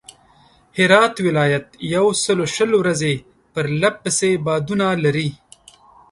[0.77, 3.15] هرات ولایت یوسلوشل ورځي
[3.53, 5.29] پرله پسې بادونه لري.